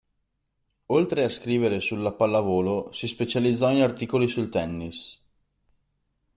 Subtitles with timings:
[0.87, 5.21] Oltre a scrivere sulla pallavolo, si specializzò in articoli sul tennis.